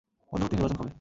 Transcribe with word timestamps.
মধ্যবর্তী 0.31 0.55
নির্বাচন 0.55 0.77
কবে? 0.77 0.89